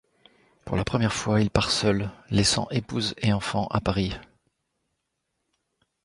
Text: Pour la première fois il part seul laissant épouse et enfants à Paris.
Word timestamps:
Pour 0.65 0.77
la 0.77 0.83
première 0.83 1.13
fois 1.13 1.41
il 1.41 1.51
part 1.51 1.69
seul 1.69 2.09
laissant 2.31 2.67
épouse 2.71 3.13
et 3.19 3.33
enfants 3.33 3.67
à 3.67 3.81
Paris. 3.81 4.13